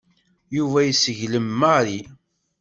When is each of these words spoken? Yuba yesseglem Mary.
Yuba 0.55 0.79
yesseglem 0.83 1.47
Mary. 1.61 1.99